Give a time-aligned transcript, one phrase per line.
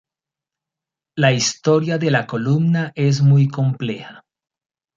[1.15, 4.25] La historia de la columna es muy compleja.